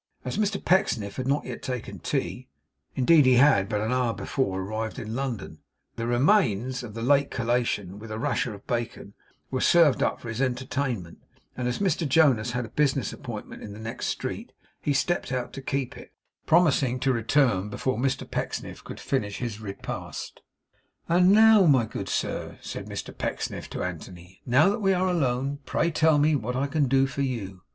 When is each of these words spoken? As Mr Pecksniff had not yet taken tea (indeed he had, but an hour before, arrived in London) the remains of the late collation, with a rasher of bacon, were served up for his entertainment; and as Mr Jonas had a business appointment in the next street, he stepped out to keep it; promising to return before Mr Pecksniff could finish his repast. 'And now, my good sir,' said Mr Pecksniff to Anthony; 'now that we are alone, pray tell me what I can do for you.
As 0.25 0.39
Mr 0.39 0.57
Pecksniff 0.65 1.17
had 1.17 1.27
not 1.27 1.45
yet 1.45 1.61
taken 1.61 1.99
tea 1.99 2.47
(indeed 2.95 3.23
he 3.27 3.35
had, 3.35 3.69
but 3.69 3.81
an 3.81 3.91
hour 3.91 4.15
before, 4.15 4.59
arrived 4.59 4.97
in 4.97 5.13
London) 5.15 5.59
the 5.95 6.07
remains 6.07 6.81
of 6.81 6.95
the 6.95 7.03
late 7.03 7.29
collation, 7.29 7.99
with 7.99 8.09
a 8.09 8.17
rasher 8.17 8.55
of 8.55 8.65
bacon, 8.65 9.13
were 9.51 9.61
served 9.61 10.01
up 10.01 10.19
for 10.19 10.29
his 10.29 10.41
entertainment; 10.41 11.19
and 11.55 11.67
as 11.67 11.77
Mr 11.77 12.09
Jonas 12.09 12.53
had 12.53 12.65
a 12.65 12.69
business 12.69 13.13
appointment 13.13 13.61
in 13.61 13.73
the 13.73 13.79
next 13.79 14.07
street, 14.07 14.51
he 14.81 14.91
stepped 14.91 15.31
out 15.31 15.53
to 15.53 15.61
keep 15.61 15.95
it; 15.95 16.11
promising 16.47 16.99
to 16.99 17.13
return 17.13 17.69
before 17.69 17.99
Mr 17.99 18.27
Pecksniff 18.27 18.83
could 18.83 18.99
finish 18.99 19.37
his 19.37 19.61
repast. 19.61 20.41
'And 21.07 21.31
now, 21.31 21.67
my 21.67 21.85
good 21.85 22.09
sir,' 22.09 22.57
said 22.63 22.87
Mr 22.87 23.15
Pecksniff 23.15 23.69
to 23.69 23.83
Anthony; 23.83 24.41
'now 24.47 24.67
that 24.71 24.79
we 24.81 24.93
are 24.95 25.09
alone, 25.09 25.59
pray 25.67 25.91
tell 25.91 26.17
me 26.17 26.35
what 26.35 26.55
I 26.55 26.65
can 26.65 26.87
do 26.87 27.05
for 27.05 27.21
you. 27.21 27.61